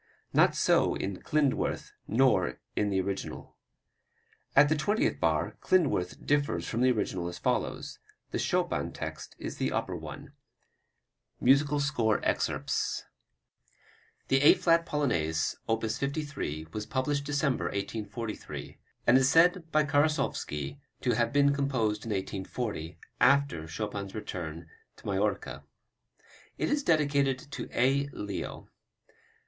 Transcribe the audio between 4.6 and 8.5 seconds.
the twentieth bar Klindworth differs from the original as follows. The